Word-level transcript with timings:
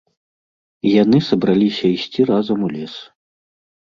І 0.85 0.93
яны 1.03 1.17
сабраліся 1.29 1.85
ісці 1.99 2.21
разам 2.33 2.59
у 2.69 2.71
лес 2.77 2.95